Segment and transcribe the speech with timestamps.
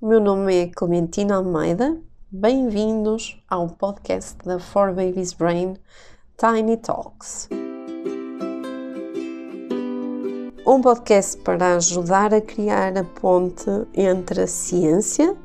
[0.00, 1.98] o meu nome é Clementina Almeida.
[2.30, 5.76] Bem-vindos ao podcast da For Babies Brain
[6.36, 7.48] Tiny Talks.
[10.64, 15.36] Um podcast para ajudar a criar a ponte entre a ciência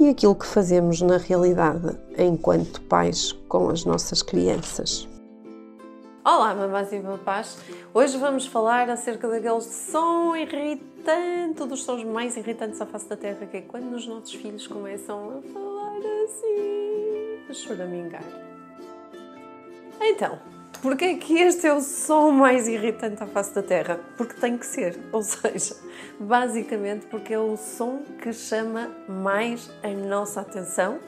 [0.00, 5.09] e aquilo que fazemos na realidade enquanto pais com as nossas crianças.
[6.22, 7.56] Olá, mamás e papás!
[7.94, 13.46] Hoje vamos falar acerca daquele som irritante, dos sons mais irritantes à face da Terra,
[13.46, 18.22] que é quando os nossos filhos começam a falar assim, a choramingar.
[19.98, 20.38] Então,
[20.82, 24.00] Porquê é que este é o som mais irritante à face da Terra?
[24.16, 25.76] Porque tem que ser, ou seja,
[26.18, 30.98] basicamente porque é o som que chama mais a nossa atenção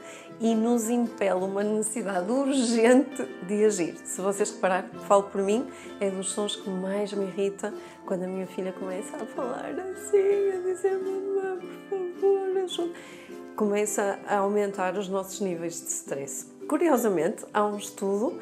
[0.41, 3.97] e nos impele uma necessidade urgente de agir.
[4.05, 5.67] Se vocês repararem, falo por mim,
[6.01, 7.73] é dos sons que mais me irrita
[8.05, 11.59] quando a minha filha começa a falar assim, a dizer mamãe,
[11.89, 12.92] por favor, ajuda.
[13.56, 16.47] Começa a aumentar os nossos níveis de stress.
[16.69, 18.41] Curiosamente, há um estudo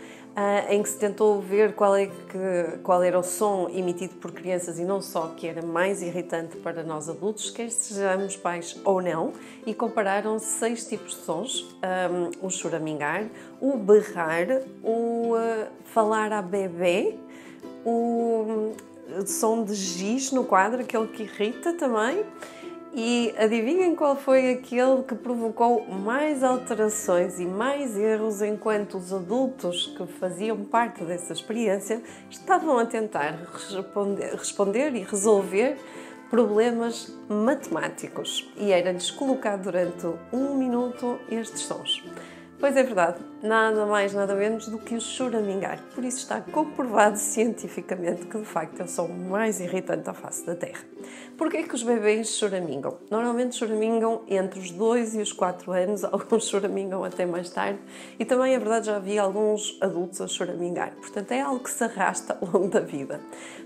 [0.70, 4.78] em que se tentou ver qual, é que, qual era o som emitido por crianças
[4.78, 9.32] e não só que era mais irritante para nós adultos, quer sejamos pais ou não,
[9.66, 11.66] e compararam seis tipos de sons:
[12.12, 13.26] um, o choramingar,
[13.60, 14.46] o berrar,
[14.82, 17.18] o uh, falar a bebê,
[17.84, 18.72] o
[19.18, 22.24] um, som de giz no quadro, aquele que irrita também
[22.92, 29.94] e adivinhem qual foi aquele que provocou mais alterações e mais erros enquanto os adultos
[29.96, 35.78] que faziam parte dessa experiência estavam a tentar responder, responder e resolver
[36.28, 38.50] problemas matemáticos.
[38.56, 42.04] E era-lhes colocado durante um minuto estes sons.
[42.58, 45.80] Pois é verdade, nada mais, nada menos do que o choramingar.
[45.94, 50.44] Por isso está comprovado cientificamente que de facto é o som mais irritante à face
[50.44, 50.80] da Terra.
[51.36, 52.98] Porquê é que os bebês choramingam?
[53.10, 57.78] Normalmente choramingam entre os 2 e os 4 anos, alguns choramingam até mais tarde
[58.18, 60.92] e também é verdade já vi alguns adultos a choramingar.
[61.00, 63.20] Portanto é algo que se arrasta ao longo da vida.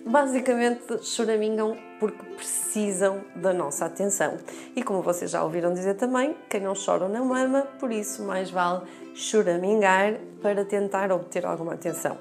[0.07, 4.37] Basicamente choramingam porque precisam da nossa atenção.
[4.77, 8.51] E como vocês já ouviram dizer também, quem não chora não mama, por isso mais
[8.51, 8.83] vale
[9.15, 12.19] choramingar para tentar obter alguma atenção.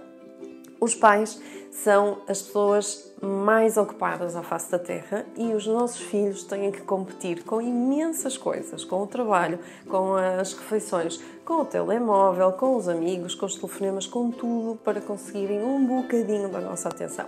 [0.80, 6.44] Os pais são as pessoas mais ocupadas à face da Terra e os nossos filhos
[6.44, 12.52] têm que competir com imensas coisas, com o trabalho, com as refeições, com o telemóvel,
[12.54, 17.26] com os amigos, com os telefonemas, com tudo para conseguirem um bocadinho da nossa atenção.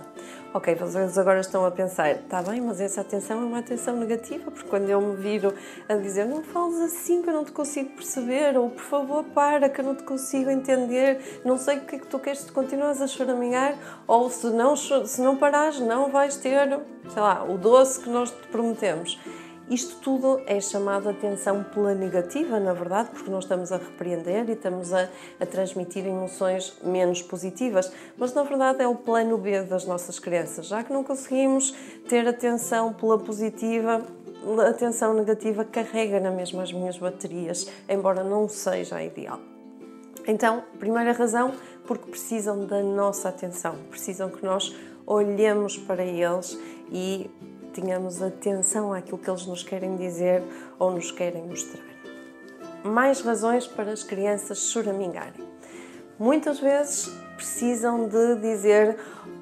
[0.53, 4.49] Ok, vocês agora estão a pensar, está bem, mas essa atenção é uma atenção negativa,
[4.49, 5.53] porque quando eu me viro
[5.89, 9.67] a dizer não fales assim que eu não te consigo perceber, ou por favor para
[9.67, 12.51] que eu não te consigo entender, não sei o que é que tu queres, se
[12.53, 13.75] continuas a choramingar,
[14.07, 18.31] ou se não, se não parares, não vais ter, sei lá, o doce que nós
[18.31, 19.19] te prometemos.
[19.67, 24.51] Isto tudo é chamado atenção pela negativa, na verdade, porque nós estamos a repreender e
[24.51, 25.09] estamos a,
[25.39, 30.67] a, transmitir emoções menos positivas, mas na verdade é o plano B das nossas crianças.
[30.67, 31.73] Já que não conseguimos
[32.07, 34.05] ter atenção pela positiva,
[34.59, 39.39] a atenção negativa carrega na mesma as minhas baterias, embora não seja ideal.
[40.27, 41.53] Então, primeira razão,
[41.87, 46.57] porque precisam da nossa atenção, precisam que nós olhemos para eles
[46.91, 47.29] e
[47.73, 50.41] tenhamos atenção àquilo que eles nos querem dizer
[50.79, 51.83] ou nos querem mostrar.
[52.83, 55.45] Mais razões para as crianças choramingarem.
[56.17, 58.97] Muitas vezes precisam de dizer: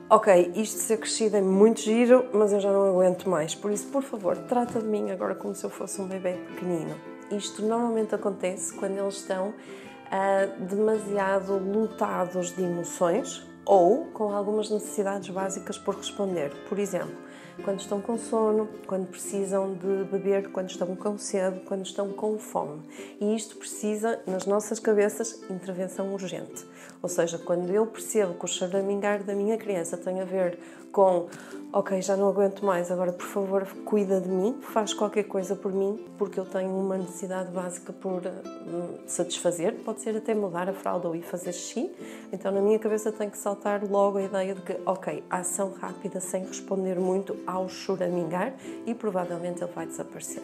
[0.10, 3.54] Ok, isto ser crescido é muito giro, mas eu já não aguento mais.
[3.54, 6.96] Por isso, por favor, trata de mim agora como se eu fosse um bebê pequenino.
[7.32, 15.30] Isto normalmente acontece quando eles estão uh, demasiado lutados de emoções ou com algumas necessidades
[15.30, 16.52] básicas por responder.
[16.68, 17.16] Por exemplo,
[17.64, 22.38] quando estão com sono, quando precisam de beber, quando estão com sede, quando estão com
[22.40, 22.82] fome.
[23.22, 26.66] E isto precisa, nas nossas cabeças, intervenção urgente.
[27.02, 30.58] Ou seja, quando eu percebo que o choramingar da minha criança tem a ver
[30.92, 31.28] com
[31.74, 35.74] ok, já não aguento mais, agora por favor cuida de mim, faz qualquer coisa por
[35.74, 40.74] mim, porque eu tenho uma necessidade básica por uh, satisfazer, pode ser até mudar a
[40.74, 41.92] fralda ou ir fazer xixi,
[42.32, 46.20] então na minha cabeça tem que saltar logo a ideia de que, ok, ação rápida
[46.20, 48.54] sem responder muito ao choramingar
[48.86, 50.44] e provavelmente ele vai desaparecer.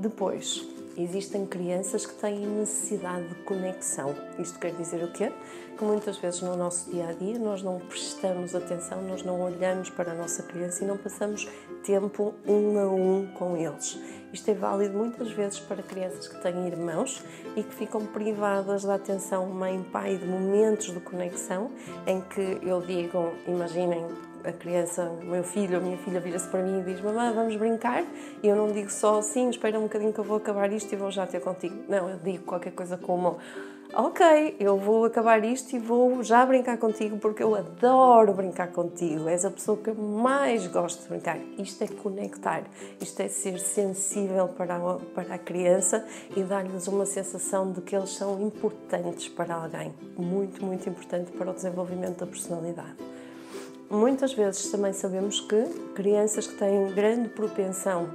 [0.00, 0.66] Depois,
[1.02, 4.14] existem crianças que têm necessidade de conexão.
[4.38, 5.32] Isto quer dizer o quê?
[5.76, 9.90] Que muitas vezes no nosso dia a dia nós não prestamos atenção, nós não olhamos
[9.90, 11.48] para a nossa criança e não passamos
[11.82, 13.98] tempo um a um com eles.
[14.32, 17.22] Isto é válido muitas vezes para crianças que têm irmãos
[17.56, 21.70] e que ficam privadas da atenção mãe-pai de momentos de conexão
[22.06, 24.06] em que eu digo, imaginem,
[24.44, 27.56] a criança, o meu filho a minha filha vira-se para mim e diz: Mamãe, vamos
[27.56, 28.04] brincar?
[28.42, 30.96] E eu não digo só assim, espera um bocadinho que eu vou acabar isto e
[30.96, 31.76] vou já ter contigo.
[31.88, 33.38] Não, eu digo qualquer coisa como:
[33.92, 39.28] Ok, eu vou acabar isto e vou já brincar contigo porque eu adoro brincar contigo.
[39.28, 41.38] És a pessoa que mais gosto de brincar.
[41.58, 42.62] Isto é conectar,
[43.00, 46.06] isto é ser sensível para a, para a criança
[46.36, 49.92] e dar-lhes uma sensação de que eles são importantes para alguém.
[50.16, 53.09] Muito, muito importante para o desenvolvimento da personalidade.
[53.90, 55.64] Muitas vezes também sabemos que
[55.96, 58.08] crianças que têm grande propensão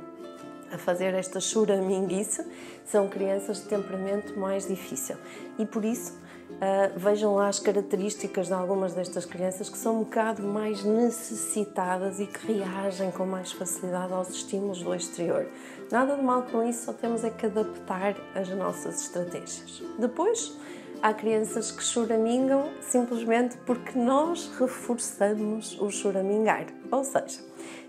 [0.72, 2.48] a fazer esta churaminguice
[2.86, 5.18] são crianças de temperamento mais difícil.
[5.60, 10.04] E por isso, uh, vejam lá as características de algumas destas crianças que são um
[10.06, 15.45] bocado mais necessitadas e que reagem com mais facilidade aos estímulos do exterior.
[15.92, 19.83] Nada de mal com isso, só temos é que adaptar as nossas estratégias.
[20.00, 20.56] Depois,
[21.01, 26.68] há crianças que choramingam simplesmente porque nós reforçamos o choramingar.
[26.92, 27.39] Ou seja,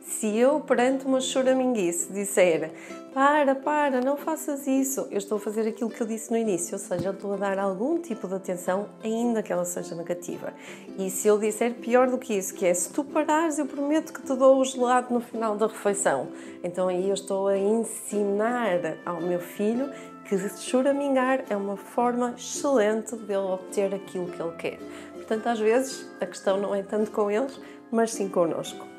[0.08, 2.70] se eu perante uma choraminguice disser
[3.12, 6.75] para, para, não faças isso, eu estou a fazer aquilo que eu disse no início,
[6.75, 10.53] ou seja, eu estou a dar algum tipo de atenção, ainda que ela seja negativa.
[10.99, 14.12] E se eu disser pior do que isso, que é se tu parares, eu prometo
[14.12, 16.29] que te dou o gelado no final da refeição.
[16.62, 19.91] Então aí eu estou a ensinar ao meu filho
[20.29, 24.79] que choramingar é uma forma excelente de ele obter aquilo que ele quer.
[25.14, 27.59] Portanto, às vezes, a questão não é tanto com eles,
[27.91, 28.95] mas sim connosco.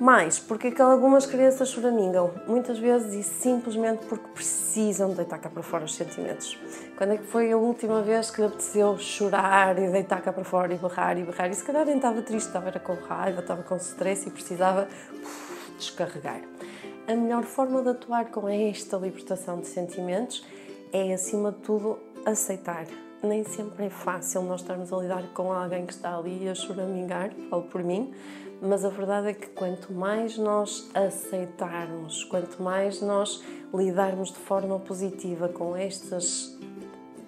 [0.00, 2.32] Mais, porque é que algumas crianças choramingam?
[2.46, 6.58] Muitas vezes e simplesmente porque precisam deitar cá para fora os sentimentos.
[6.96, 10.42] Quando é que foi a última vez que lhe apeteceu chorar e deitar cá para
[10.42, 11.50] fora e berrar e berrar?
[11.50, 14.88] E se calhar nem estava triste, estava com raiva, estava com stress e precisava
[15.76, 16.40] descarregar.
[17.06, 20.42] A melhor forma de atuar com esta libertação de sentimentos
[20.94, 22.86] é, acima de tudo, aceitar.
[23.22, 27.30] Nem sempre é fácil nós estarmos a lidar com alguém que está ali a choramingar,
[27.50, 28.14] falo por mim,
[28.62, 33.42] mas a verdade é que quanto mais nós aceitarmos, quanto mais nós
[33.74, 36.58] lidarmos de forma positiva com estas,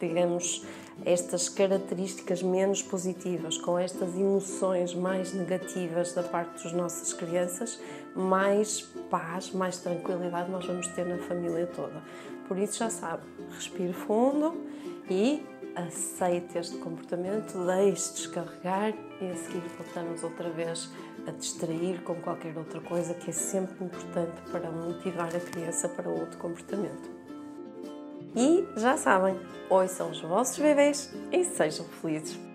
[0.01, 0.65] digamos,
[1.05, 7.79] estas características menos positivas, com estas emoções mais negativas da parte das nossas crianças,
[8.15, 8.81] mais
[9.11, 12.03] paz, mais tranquilidade nós vamos ter na família toda.
[12.49, 13.23] Por isso já sabe,
[13.55, 14.55] respire fundo
[15.11, 20.91] e aceite este comportamento, deixe descarregar e a seguir voltamos outra vez
[21.27, 26.09] a distrair com qualquer outra coisa que é sempre importante para motivar a criança para
[26.09, 27.11] outro comportamento.
[28.35, 29.39] E já sabem,
[29.69, 32.52] ouçam os vossos bebês e sejam felizes.